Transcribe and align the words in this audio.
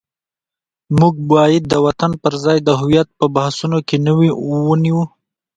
موږ 0.99 1.15
باید 1.31 1.63
د 1.67 1.73
وطن 1.85 2.11
پر 2.23 2.33
ځای 2.43 2.57
د 2.63 2.69
هویت 2.79 3.07
په 3.19 3.25
بحثونو 3.35 3.77
کې 3.87 3.97
نه 4.05 4.11
ونیو. 4.69 5.01